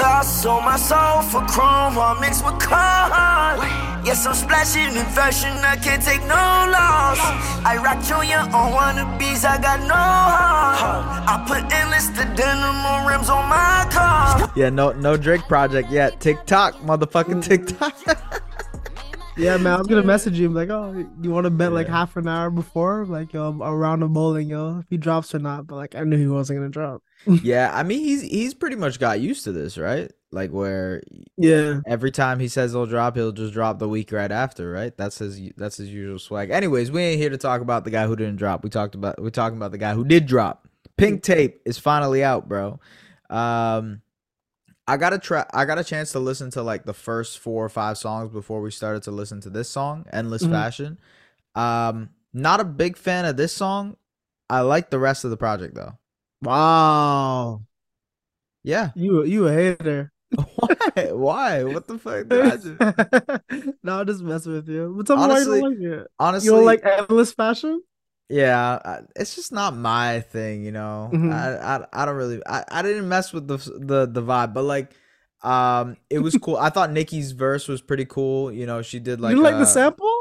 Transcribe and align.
Lost 0.00 0.46
on 0.46 0.64
my 0.64 0.76
soul 0.76 1.20
for 1.22 1.44
chrome, 1.52 1.98
all 1.98 2.18
mixed 2.20 2.42
with 2.42 2.58
corn. 2.58 3.60
Yes, 4.02 4.26
I'm 4.26 4.34
splashing 4.34 4.96
in 4.96 5.04
fashion, 5.12 5.52
I 5.58 5.76
can't 5.76 6.02
take 6.02 6.22
no 6.22 6.34
loss. 6.72 7.18
I 7.66 7.76
rock 7.84 8.02
Junior 8.02 8.38
on 8.56 8.72
wannabes, 8.72 9.44
I 9.44 9.60
got 9.60 9.80
no 9.80 9.94
heart. 9.94 11.28
I 11.28 11.44
put 11.46 11.70
endless 11.70 12.06
the 12.08 12.24
denim 12.34 13.06
rims 13.06 13.28
on 13.28 13.46
my 13.50 13.86
car. 13.92 14.50
Yeah, 14.56 14.70
no 14.70 14.92
no 14.92 15.18
Drake 15.18 15.42
project 15.42 15.90
yet. 15.90 16.18
TikTok, 16.18 16.76
motherfucking 16.76 17.42
TikTok. 17.44 18.39
Yeah, 19.36 19.56
man, 19.56 19.74
I 19.74 19.78
was 19.78 19.86
gonna 19.86 20.02
message 20.02 20.38
you 20.38 20.48
like, 20.48 20.70
oh, 20.70 21.06
you 21.22 21.30
want 21.30 21.44
to 21.44 21.50
bet 21.50 21.72
like 21.72 21.88
half 21.88 22.16
an 22.16 22.28
hour 22.28 22.50
before, 22.50 23.06
like 23.06 23.32
yo, 23.32 23.58
a 23.60 23.74
round 23.74 24.02
of 24.02 24.12
bowling, 24.12 24.48
yo, 24.48 24.80
if 24.80 24.86
he 24.90 24.96
drops 24.96 25.34
or 25.34 25.38
not. 25.38 25.66
But 25.66 25.76
like, 25.76 25.94
I 25.94 26.02
knew 26.02 26.16
he 26.16 26.26
wasn't 26.26 26.58
gonna 26.58 26.68
drop. 26.68 27.02
yeah, 27.42 27.70
I 27.72 27.82
mean 27.82 28.00
he's 28.00 28.22
he's 28.22 28.54
pretty 28.54 28.76
much 28.76 28.98
got 28.98 29.20
used 29.20 29.44
to 29.44 29.52
this, 29.52 29.78
right? 29.78 30.10
Like 30.32 30.50
where 30.50 31.02
Yeah, 31.36 31.80
every 31.86 32.10
time 32.10 32.38
he 32.38 32.48
says 32.48 32.72
he'll 32.72 32.86
drop, 32.86 33.16
he'll 33.16 33.32
just 33.32 33.52
drop 33.52 33.78
the 33.78 33.88
week 33.88 34.12
right 34.12 34.30
after, 34.30 34.70
right? 34.70 34.96
That's 34.96 35.18
his 35.18 35.40
that's 35.56 35.76
his 35.76 35.88
usual 35.88 36.18
swag. 36.18 36.50
Anyways, 36.50 36.90
we 36.90 37.02
ain't 37.02 37.20
here 37.20 37.30
to 37.30 37.38
talk 37.38 37.60
about 37.60 37.84
the 37.84 37.90
guy 37.90 38.06
who 38.06 38.16
didn't 38.16 38.36
drop. 38.36 38.64
We 38.64 38.70
talked 38.70 38.94
about 38.94 39.20
we're 39.20 39.30
talking 39.30 39.56
about 39.56 39.72
the 39.72 39.78
guy 39.78 39.94
who 39.94 40.04
did 40.04 40.26
drop. 40.26 40.66
Pink 40.96 41.22
tape 41.22 41.62
is 41.64 41.78
finally 41.78 42.22
out, 42.22 42.48
bro. 42.48 42.78
Um 43.28 44.02
I 44.88 44.96
got 44.96 45.12
a 45.12 45.18
try 45.18 45.46
I 45.54 45.64
got 45.66 45.78
a 45.78 45.84
chance 45.84 46.12
to 46.12 46.18
listen 46.18 46.50
to 46.52 46.62
like 46.62 46.84
the 46.84 46.94
first 46.94 47.38
four 47.38 47.64
or 47.64 47.68
five 47.68 47.96
songs 47.98 48.32
before 48.32 48.60
we 48.60 48.70
started 48.70 49.02
to 49.04 49.10
listen 49.12 49.40
to 49.42 49.50
this 49.50 49.68
song, 49.68 50.06
Endless 50.12 50.42
Mhm. 50.42 50.50
Fashion. 50.50 50.98
Um 51.54 52.10
not 52.32 52.60
a 52.60 52.64
big 52.64 52.96
fan 52.96 53.24
of 53.24 53.36
this 53.36 53.52
song. 53.52 53.96
I 54.48 54.60
like 54.62 54.90
the 54.90 54.98
rest 54.98 55.24
of 55.24 55.30
the 55.30 55.36
project 55.36 55.74
though. 55.74 55.98
wow, 56.42 57.62
Yeah. 58.62 58.90
you 58.94 59.24
you 59.24 59.46
a 59.48 59.52
hater. 59.52 60.12
Why? 60.56 61.10
Why? 61.12 61.64
What 61.64 61.86
the 61.88 61.98
fuck? 61.98 62.28
did 62.28 62.40
I 62.40 63.40
no, 63.82 64.00
I'm 64.00 64.06
just 64.06 64.22
messing 64.22 64.52
with 64.52 64.68
you. 64.68 64.94
But 64.96 65.06
tell 65.06 65.16
me 65.16 65.26
why 65.26 65.38
you 65.40 65.44
don't 65.44 65.60
like 65.60 65.78
it. 65.80 66.06
Honestly, 66.18 66.46
You 66.46 66.52
don't 66.52 66.64
like 66.64 66.80
endless 66.84 67.32
fashion? 67.32 67.82
Yeah, 68.30 69.00
it's 69.16 69.34
just 69.34 69.50
not 69.52 69.74
my 69.76 70.20
thing, 70.20 70.64
you 70.64 70.70
know. 70.70 71.10
Mhm. 71.12 71.32
I, 71.32 71.76
I 71.78 71.86
I 71.92 72.04
don't 72.06 72.14
really 72.16 72.40
I, 72.46 72.64
I 72.68 72.82
didn't 72.82 73.08
mess 73.08 73.32
with 73.32 73.48
the 73.48 73.56
the 73.56 74.06
the 74.06 74.22
vibe, 74.22 74.54
but 74.54 74.62
like 74.62 74.92
um 75.42 75.96
it 76.10 76.20
was 76.20 76.36
cool. 76.36 76.56
I 76.56 76.70
thought 76.70 76.92
Nicki's 76.92 77.32
verse 77.32 77.66
was 77.66 77.82
pretty 77.82 78.04
cool. 78.04 78.52
You 78.52 78.66
know, 78.66 78.82
she 78.82 79.00
did 79.00 79.20
like 79.20 79.36
you 79.36 79.42
like 79.42 79.54
uh, 79.56 79.58
the 79.58 79.66
sample? 79.66 80.14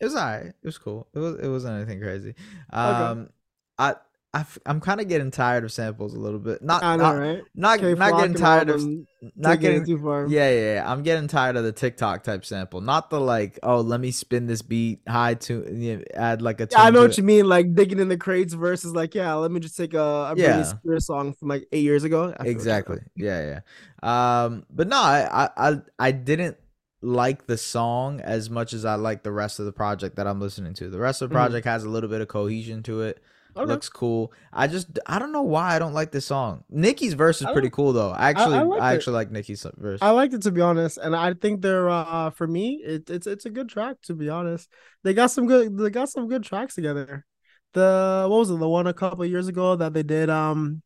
It 0.00 0.04
was 0.04 0.14
alright. 0.14 0.46
It 0.46 0.54
was 0.64 0.78
cool. 0.78 1.08
It 1.14 1.18
was 1.18 1.36
it 1.36 1.48
wasn't 1.48 1.76
anything 1.76 2.00
crazy. 2.00 2.34
Um 2.70 3.30
I 3.78 3.96
I 4.34 4.44
am 4.66 4.80
kind 4.80 5.00
of 5.00 5.08
getting 5.08 5.30
tired 5.30 5.64
of 5.64 5.72
samples 5.72 6.12
a 6.12 6.18
little 6.18 6.38
bit. 6.38 6.62
Not 6.62 6.82
I 6.82 6.96
know, 6.96 7.02
not 7.02 7.10
right? 7.18 7.42
not, 7.54 7.80
not 7.80 8.18
getting 8.18 8.34
tired 8.34 8.68
of 8.68 8.84
not 9.34 9.58
getting 9.58 9.86
too 9.86 9.98
far. 9.98 10.26
yeah, 10.28 10.50
yeah, 10.50 10.74
yeah. 10.74 10.92
I'm 10.92 11.02
getting 11.02 11.28
tired 11.28 11.56
of 11.56 11.64
the 11.64 11.72
TikTok 11.72 12.24
type 12.24 12.44
sample. 12.44 12.82
Not 12.82 13.08
the 13.08 13.18
like, 13.20 13.58
oh, 13.62 13.80
let 13.80 14.00
me 14.00 14.10
spin 14.10 14.46
this 14.46 14.60
beat 14.60 15.00
high 15.08 15.34
to 15.34 15.66
you 15.74 15.96
know, 15.96 16.02
add 16.14 16.42
like 16.42 16.60
a. 16.60 16.68
Yeah, 16.70 16.82
I 16.82 16.90
know 16.90 17.00
what 17.00 17.12
it. 17.12 17.18
you 17.18 17.24
mean. 17.24 17.48
Like 17.48 17.74
digging 17.74 17.98
in 18.00 18.08
the 18.08 18.18
crates 18.18 18.52
versus 18.52 18.94
like, 18.94 19.14
yeah, 19.14 19.32
let 19.32 19.50
me 19.50 19.60
just 19.60 19.78
take 19.78 19.94
a, 19.94 19.98
a 19.98 20.34
Yeah. 20.36 20.62
Spears 20.62 21.06
song 21.06 21.32
from 21.32 21.48
like 21.48 21.66
eight 21.72 21.84
years 21.84 22.04
ago. 22.04 22.24
I 22.24 22.26
feel 22.26 22.32
what 22.36 22.44
you're 22.44 22.52
Exactly. 22.52 22.98
Yeah, 23.16 23.60
yeah. 24.02 24.44
Um, 24.44 24.66
but 24.68 24.88
no, 24.88 24.98
I, 24.98 25.26
I, 25.46 25.70
I, 25.70 25.80
I 25.98 26.10
didn't 26.12 26.58
like 27.00 27.46
the 27.46 27.56
song 27.56 28.20
as 28.20 28.50
much 28.50 28.74
as 28.74 28.84
I 28.84 28.96
like 28.96 29.22
the 29.22 29.32
rest 29.32 29.58
of 29.58 29.64
the 29.64 29.72
project 29.72 30.16
that 30.16 30.26
I'm 30.26 30.40
listening 30.40 30.74
to. 30.74 30.90
The 30.90 30.98
rest 30.98 31.22
of 31.22 31.30
the 31.30 31.34
Mhm. 31.34 31.38
project 31.38 31.66
has 31.66 31.84
a 31.84 31.88
little 31.88 32.10
bit 32.10 32.20
of 32.20 32.28
cohesion 32.28 32.82
to 32.82 33.00
it. 33.02 33.22
Okay. 33.58 33.66
Looks 33.66 33.88
cool. 33.88 34.32
I 34.52 34.66
just, 34.68 34.98
I 35.06 35.18
don't 35.18 35.32
know 35.32 35.42
why 35.42 35.74
I 35.74 35.78
don't 35.78 35.92
like 35.94 36.12
this 36.12 36.26
song. 36.26 36.64
Nicki's 36.70 37.14
verse 37.14 37.40
is 37.42 37.48
pretty 37.52 37.70
cool 37.70 37.92
though. 37.92 38.10
I 38.10 38.30
actually, 38.30 38.56
I, 38.58 38.62
liked 38.62 38.82
it. 38.82 38.86
actually 38.96 39.12
like 39.14 39.30
Nicki's 39.30 39.66
verse. 39.76 39.98
I 40.00 40.10
liked 40.10 40.34
it 40.34 40.42
to 40.42 40.50
be 40.52 40.60
honest, 40.60 40.98
and 40.98 41.14
I 41.16 41.34
think 41.34 41.62
they're 41.62 41.88
uh 41.90 42.30
for 42.30 42.46
me 42.46 42.80
it, 42.84 43.10
it's 43.10 43.26
it's 43.26 43.46
a 43.46 43.50
good 43.50 43.68
track 43.68 43.96
to 44.02 44.14
be 44.14 44.28
honest. 44.28 44.68
They 45.02 45.14
got 45.14 45.30
some 45.32 45.46
good 45.46 45.76
they 45.76 45.90
got 45.90 46.08
some 46.08 46.28
good 46.28 46.44
tracks 46.44 46.74
together. 46.76 47.24
The 47.74 48.26
what 48.28 48.38
was 48.38 48.50
it 48.50 48.58
the 48.58 48.68
one 48.68 48.86
a 48.86 48.94
couple 48.94 49.24
years 49.26 49.48
ago 49.48 49.76
that 49.76 49.92
they 49.92 50.02
did 50.02 50.30
um 50.30 50.82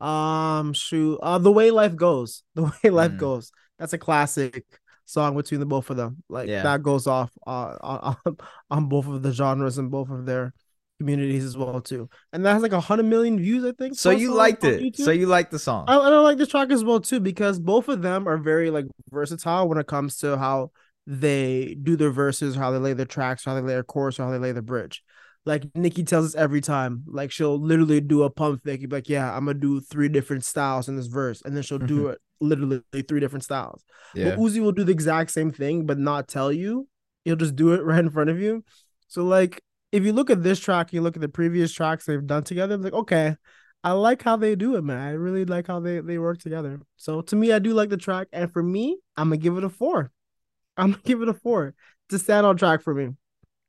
um 0.00 0.72
shoot 0.72 1.18
uh 1.22 1.38
the 1.38 1.52
way 1.52 1.70
life 1.70 1.94
goes 1.94 2.42
the 2.54 2.62
way 2.64 2.90
life 2.90 3.12
Mm. 3.12 3.18
goes 3.18 3.52
that's 3.78 3.92
a 3.92 3.98
classic 3.98 4.64
song 5.04 5.36
between 5.36 5.60
the 5.60 5.66
both 5.66 5.90
of 5.90 5.96
them 5.96 6.22
like 6.28 6.48
Yeah. 6.48 6.62
that 6.62 6.82
goes 6.82 7.06
off 7.06 7.30
uh, 7.46 7.76
on, 7.80 8.16
on 8.26 8.36
on 8.70 8.88
both 8.88 9.06
of 9.06 9.22
the 9.22 9.32
genres 9.32 9.78
and 9.78 9.90
both 9.90 10.10
of 10.10 10.26
their 10.26 10.54
communities 11.02 11.44
as 11.44 11.56
well 11.56 11.80
too 11.80 12.08
and 12.32 12.44
that 12.44 12.52
has 12.52 12.62
like 12.62 12.72
a 12.72 12.80
hundred 12.80 13.04
million 13.04 13.38
views 13.38 13.64
I 13.64 13.72
think 13.72 13.96
so 13.96 14.10
you 14.10 14.34
liked 14.34 14.64
it. 14.64 14.80
YouTube. 14.80 15.04
So 15.04 15.10
you 15.10 15.26
liked 15.26 15.50
the 15.50 15.58
song. 15.58 15.84
I, 15.88 15.96
and 15.96 16.14
I 16.14 16.18
like 16.20 16.38
this 16.38 16.48
track 16.48 16.70
as 16.70 16.84
well 16.84 17.00
too 17.00 17.20
because 17.20 17.58
both 17.58 17.88
of 17.88 18.02
them 18.02 18.28
are 18.28 18.36
very 18.36 18.70
like 18.70 18.86
versatile 19.10 19.68
when 19.68 19.78
it 19.78 19.86
comes 19.86 20.18
to 20.18 20.36
how 20.38 20.70
they 21.06 21.76
do 21.82 21.96
their 21.96 22.10
verses, 22.10 22.54
how 22.54 22.70
they 22.70 22.78
lay 22.78 22.92
their 22.92 23.06
tracks, 23.06 23.44
how 23.44 23.54
they 23.54 23.60
lay 23.60 23.74
their 23.74 23.82
chorus, 23.82 24.18
how 24.18 24.30
they 24.30 24.38
lay 24.38 24.52
the 24.52 24.62
bridge. 24.62 25.02
Like 25.44 25.64
Nicki 25.74 26.04
tells 26.04 26.26
us 26.26 26.34
every 26.36 26.60
time, 26.60 27.02
like 27.06 27.32
she'll 27.32 27.60
literally 27.60 28.00
do 28.00 28.22
a 28.22 28.30
pump 28.30 28.62
fake. 28.62 28.86
Like, 28.88 29.08
"Yeah, 29.08 29.36
I'm 29.36 29.46
gonna 29.46 29.58
do 29.58 29.80
three 29.80 30.08
different 30.08 30.44
styles 30.44 30.88
in 30.88 30.94
this 30.94 31.08
verse," 31.08 31.42
and 31.44 31.56
then 31.56 31.64
she'll 31.64 31.78
do 31.78 32.02
mm-hmm. 32.02 32.10
it 32.10 32.18
literally 32.40 32.82
three 33.08 33.18
different 33.18 33.42
styles. 33.42 33.82
yeah. 34.14 34.30
But 34.30 34.38
Uzi 34.38 34.60
will 34.60 34.72
do 34.72 34.84
the 34.84 34.92
exact 34.92 35.32
same 35.32 35.50
thing, 35.50 35.84
but 35.84 35.98
not 35.98 36.28
tell 36.28 36.52
you. 36.52 36.88
He'll 37.24 37.36
just 37.36 37.56
do 37.56 37.72
it 37.72 37.82
right 37.84 37.98
in 37.98 38.10
front 38.10 38.30
of 38.30 38.40
you. 38.40 38.64
So 39.08 39.24
like, 39.24 39.60
if 39.92 40.04
you 40.04 40.12
look 40.12 40.30
at 40.30 40.42
this 40.42 40.58
track, 40.58 40.92
you 40.92 41.02
look 41.02 41.16
at 41.16 41.22
the 41.22 41.28
previous 41.28 41.72
tracks 41.72 42.06
they've 42.06 42.26
done 42.26 42.44
together. 42.44 42.76
Like, 42.78 42.92
okay, 42.94 43.36
I 43.84 43.92
like 43.92 44.22
how 44.22 44.36
they 44.36 44.54
do 44.56 44.76
it, 44.76 44.82
man. 44.82 44.98
I 44.98 45.10
really 45.10 45.44
like 45.44 45.66
how 45.66 45.80
they 45.80 46.00
they 46.00 46.18
work 46.18 46.38
together. 46.40 46.80
So 46.96 47.20
to 47.20 47.36
me, 47.36 47.52
I 47.52 47.58
do 47.58 47.74
like 47.74 47.90
the 47.90 47.96
track, 47.96 48.28
and 48.32 48.52
for 48.52 48.62
me, 48.62 48.98
I'm 49.16 49.28
gonna 49.28 49.36
give 49.36 49.56
it 49.58 49.64
a 49.64 49.68
four. 49.68 50.10
I'm 50.76 50.92
gonna 50.92 51.02
give 51.04 51.22
it 51.22 51.28
a 51.28 51.34
four. 51.34 51.74
It's 52.10 52.28
a 52.28 52.44
on 52.44 52.56
track 52.56 52.82
for 52.82 52.94
me. 52.94 53.10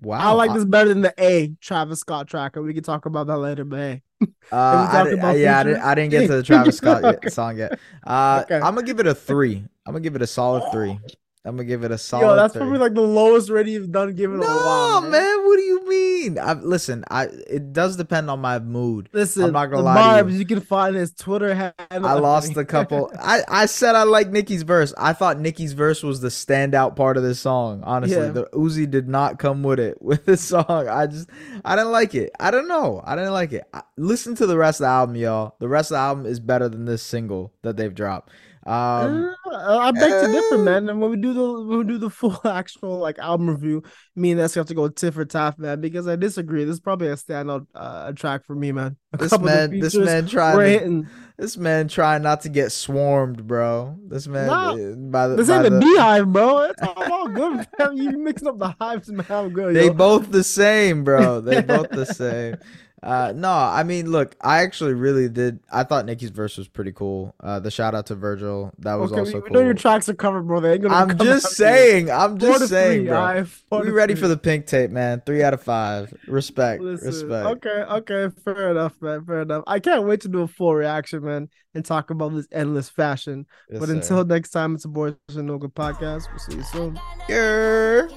Wow. 0.00 0.18
I 0.20 0.32
like 0.32 0.54
this 0.54 0.64
better 0.64 0.90
than 0.90 1.02
the 1.02 1.14
A 1.18 1.54
Travis 1.60 2.00
Scott 2.00 2.28
track, 2.28 2.56
and 2.56 2.64
we 2.64 2.72
can 2.74 2.84
talk 2.84 3.06
about 3.06 3.26
that 3.26 3.38
later. 3.38 3.64
But 3.64 3.76
hey, 3.78 4.02
Uh, 4.50 4.88
I 4.90 5.04
did, 5.04 5.18
yeah, 5.40 5.60
I, 5.60 5.62
did, 5.62 5.76
I 5.76 5.94
didn't 5.94 6.10
get 6.10 6.26
to 6.28 6.36
the 6.36 6.42
Travis 6.42 6.76
Scott 6.78 7.04
Okay. 7.04 7.28
song 7.28 7.58
yet. 7.58 7.78
Uh, 8.06 8.42
Okay. 8.44 8.56
I'm 8.56 8.74
gonna 8.74 8.86
give 8.86 9.00
it 9.00 9.06
a 9.06 9.14
three. 9.14 9.64
I'm 9.86 9.92
gonna 9.92 10.00
give 10.00 10.16
it 10.16 10.22
a 10.22 10.26
solid 10.26 10.64
three. 10.70 10.98
I'm 11.44 11.56
gonna 11.56 11.64
give 11.64 11.84
it 11.84 11.90
a 11.90 11.98
solid. 11.98 12.26
yo, 12.26 12.36
that's 12.36 12.52
three. 12.52 12.60
probably 12.62 12.78
like 12.78 12.94
the 12.94 13.00
lowest 13.00 13.50
rating 13.50 13.74
you've 13.74 13.90
done 13.92 14.14
given 14.14 14.40
no, 14.40 14.46
a 14.46 14.66
while. 14.66 15.00
man. 15.02 15.46
What 15.46 15.56
do 15.56 15.62
you 15.62 15.87
mean? 16.30 16.38
I 16.44 16.52
listen. 16.54 17.04
I 17.10 17.24
it 17.24 17.72
does 17.72 17.96
depend 17.96 18.30
on 18.30 18.40
my 18.40 18.58
mood. 18.58 19.08
Listen, 19.12 19.44
I'm 19.44 19.52
not 19.52 19.66
gonna 19.66 19.78
the 19.78 19.82
lie 19.82 20.22
vibes 20.22 20.32
you. 20.32 20.38
you. 20.38 20.46
can 20.46 20.60
find 20.60 20.94
his 20.96 21.12
Twitter 21.12 21.54
handle. 21.54 22.06
I 22.08 22.14
lost 22.14 22.56
a 22.56 22.64
couple. 22.76 23.10
I 23.20 23.42
I 23.48 23.66
said 23.66 23.94
I 23.94 24.02
like 24.04 24.30
Nicki's 24.30 24.62
verse. 24.62 24.92
I 24.98 25.12
thought 25.12 25.38
Nicki's 25.38 25.72
verse 25.72 26.02
was 26.02 26.20
the 26.20 26.28
standout 26.28 26.96
part 26.96 27.16
of 27.16 27.22
this 27.22 27.40
song. 27.40 27.82
Honestly, 27.84 28.16
Yeah. 28.16 28.30
the 28.30 28.44
Uzi 28.52 28.90
did 28.90 29.08
not 29.08 29.38
come 29.38 29.62
with 29.62 29.80
it 29.80 30.00
with 30.02 30.26
this 30.26 30.40
song. 30.42 30.66
I 30.68 31.06
just 31.06 31.28
I 31.64 31.76
didn't 31.76 31.92
like 31.92 32.14
it. 32.14 32.30
I 32.40 32.50
don't 32.50 32.68
know. 32.68 33.02
I 33.04 33.14
didn't 33.16 33.32
like 33.32 33.52
it. 33.52 33.64
I, 33.72 33.82
listen 33.96 34.34
to 34.36 34.46
the 34.46 34.56
rest 34.56 34.80
of 34.80 34.84
the 34.84 34.88
album, 34.88 35.16
y'all. 35.16 35.54
The 35.58 35.68
rest 35.68 35.90
of 35.90 35.96
the 35.96 36.00
album 36.00 36.26
is 36.26 36.40
better 36.40 36.68
than 36.68 36.84
this 36.84 37.02
single 37.02 37.52
that 37.62 37.76
they've 37.76 37.94
dropped. 37.94 38.30
Um, 38.66 39.34
Uh, 39.58 39.78
I 39.78 39.90
beg 39.90 40.10
to 40.10 40.32
differ, 40.32 40.54
uh, 40.54 40.58
man. 40.58 40.88
And 40.88 41.00
when 41.00 41.10
we 41.10 41.16
do 41.16 41.32
the 41.34 41.64
when 41.64 41.78
we 41.78 41.84
do 41.84 41.98
the 41.98 42.10
full 42.18 42.40
actual 42.44 42.98
like 42.98 43.18
album 43.18 43.50
review, 43.50 43.82
me 44.16 44.30
and 44.30 44.40
that's 44.40 44.54
have 44.54 44.66
to 44.66 44.74
go 44.74 44.88
tit 44.88 45.14
for 45.14 45.24
tat, 45.24 45.58
man, 45.58 45.80
because 45.80 46.06
I 46.06 46.16
disagree. 46.16 46.64
This 46.64 46.74
is 46.74 46.80
probably 46.80 47.08
a 47.08 47.16
standout 47.16 47.66
uh, 47.74 48.12
track 48.12 48.44
for 48.44 48.54
me, 48.54 48.72
man. 48.72 48.96
A 49.12 49.16
this 49.16 49.30
couple 49.30 49.48
of 49.48 49.54
the 49.54 49.68
man, 49.68 49.80
this 49.80 49.94
man 49.94 50.26
trying, 50.26 51.04
to, 51.04 51.10
this 51.38 51.56
man 51.56 51.88
trying 51.88 52.22
not 52.22 52.42
to 52.42 52.48
get 52.48 52.72
swarmed, 52.72 53.46
bro. 53.46 53.98
This 54.06 54.26
man 54.26 54.46
Nah, 54.46 54.72
uh, 54.72 54.94
by 54.96 55.28
the 55.28 55.36
This 55.36 55.48
by 55.48 55.56
ain't 55.56 55.64
the, 55.64 55.70
the- 55.70 55.80
beehive, 55.80 56.32
bro. 56.32 56.58
It's 56.62 56.82
all, 56.82 57.12
all 57.12 57.28
good, 57.28 57.66
man. 57.78 57.96
You 57.96 58.18
mixing 58.18 58.48
up 58.48 58.58
the 58.58 58.74
hives, 58.80 59.10
man. 59.10 59.26
I'm 59.30 59.50
good. 59.50 59.74
They 59.74 59.86
yo. 59.86 59.94
both 59.94 60.30
the 60.30 60.44
same, 60.44 61.04
bro. 61.04 61.40
They 61.40 61.60
both 61.62 61.90
the 61.90 62.06
same. 62.06 62.56
Uh, 63.02 63.32
no, 63.34 63.50
I 63.50 63.84
mean, 63.84 64.10
look, 64.10 64.34
I 64.40 64.62
actually 64.62 64.94
really 64.94 65.28
did. 65.28 65.60
I 65.72 65.84
thought 65.84 66.04
Nicki's 66.04 66.30
verse 66.30 66.56
was 66.56 66.66
pretty 66.66 66.92
cool. 66.92 67.34
Uh, 67.40 67.60
the 67.60 67.70
shout 67.70 67.94
out 67.94 68.06
to 68.06 68.14
Virgil, 68.14 68.72
that 68.78 68.94
was 68.94 69.12
okay, 69.12 69.20
also 69.20 69.34
we, 69.34 69.40
cool. 69.40 69.50
we 69.50 69.54
know 69.54 69.64
your 69.64 69.74
tracks 69.74 70.08
are 70.08 70.14
covered, 70.14 70.42
bro. 70.42 70.60
They 70.60 70.72
ain't 70.74 70.82
gonna 70.82 70.94
I'm 70.94 71.18
just 71.18 71.52
saying. 71.52 72.10
I'm 72.10 72.38
just 72.38 72.68
saying, 72.68 73.06
three, 73.06 73.08
bro. 73.08 73.44
we 73.82 73.90
ready 73.90 74.14
three. 74.14 74.22
for 74.22 74.28
the 74.28 74.36
pink 74.36 74.66
tape, 74.66 74.90
man. 74.90 75.22
Three 75.24 75.42
out 75.42 75.54
of 75.54 75.62
five. 75.62 76.12
Respect, 76.26 76.82
Listen, 76.82 77.06
respect. 77.06 77.46
okay, 77.46 77.68
okay, 77.68 78.34
fair 78.44 78.70
enough, 78.70 78.94
man. 79.00 79.24
Fair 79.24 79.42
enough. 79.42 79.64
I 79.66 79.78
can't 79.78 80.04
wait 80.04 80.22
to 80.22 80.28
do 80.28 80.40
a 80.40 80.48
full 80.48 80.74
reaction, 80.74 81.24
man, 81.24 81.48
and 81.74 81.84
talk 81.84 82.10
about 82.10 82.34
this 82.34 82.48
endless 82.50 82.88
fashion. 82.88 83.46
Yes, 83.70 83.78
but 83.78 83.88
sir. 83.88 83.94
until 83.94 84.24
next 84.24 84.50
time, 84.50 84.74
it's 84.74 84.84
a 84.84 84.88
Boys 84.88 85.14
and 85.28 85.46
No 85.46 85.58
Good 85.58 85.74
podcast. 85.74 86.28
We'll 86.30 86.38
see 86.40 86.56
you 86.56 86.64
soon. 86.64 87.00
Yeah. 87.28 88.08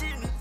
see 0.00 0.16
me 0.16 0.39